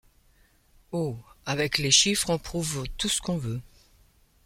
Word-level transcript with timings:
Oh! 0.91 1.15
avec 1.45 1.77
les 1.77 1.91
chiffres 1.91 2.31
on 2.31 2.39
prouve 2.39 2.85
tout 2.97 3.07
ce 3.07 3.21
qu’on 3.21 3.37
veut! 3.37 3.61